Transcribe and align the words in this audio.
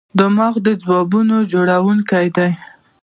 دماغ 0.19 0.53
د 0.65 0.67
خوبونو 0.83 1.37
جوړونکی 1.51 2.27
دی. 2.37 2.51